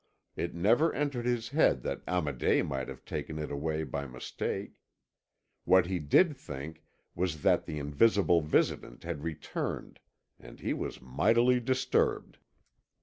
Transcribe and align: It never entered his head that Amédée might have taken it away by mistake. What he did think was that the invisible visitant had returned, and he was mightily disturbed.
It 0.35 0.55
never 0.55 0.91
entered 0.95 1.27
his 1.27 1.49
head 1.49 1.83
that 1.83 2.03
Amédée 2.07 2.65
might 2.67 2.87
have 2.87 3.05
taken 3.05 3.37
it 3.37 3.51
away 3.51 3.83
by 3.83 4.07
mistake. 4.07 4.81
What 5.63 5.85
he 5.85 5.99
did 5.99 6.35
think 6.35 6.81
was 7.13 7.43
that 7.43 7.67
the 7.67 7.77
invisible 7.77 8.41
visitant 8.41 9.03
had 9.03 9.21
returned, 9.21 9.99
and 10.39 10.59
he 10.59 10.73
was 10.73 11.03
mightily 11.03 11.59
disturbed. 11.59 12.39